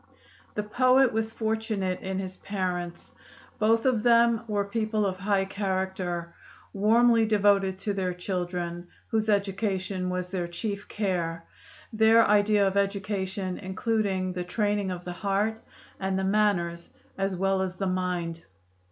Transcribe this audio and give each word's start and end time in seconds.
The 0.55 0.63
poet 0.63 1.13
was 1.13 1.31
fortunate 1.31 1.99
in 1.99 2.17
his 2.17 2.37
parents: 2.37 3.11
both 3.59 3.85
of 3.85 4.01
them 4.01 4.41
were 4.47 4.65
people 4.65 5.05
of 5.05 5.17
high 5.17 5.45
character, 5.45 6.33
warmly 6.73 7.23
devoted 7.23 7.77
to 7.77 7.93
their 7.93 8.11
children, 8.15 8.87
whose 9.09 9.29
education 9.29 10.09
was 10.09 10.31
their 10.31 10.47
chief 10.47 10.87
care, 10.87 11.43
their 11.93 12.25
idea 12.25 12.65
of 12.65 12.77
education 12.77 13.59
including 13.59 14.33
the 14.33 14.43
training 14.43 14.89
of 14.89 15.05
the 15.05 15.13
heart 15.13 15.63
and 15.99 16.17
the 16.17 16.23
manners 16.23 16.89
as 17.15 17.35
well 17.35 17.61
as 17.61 17.75
the 17.75 17.85
mind. 17.85 18.41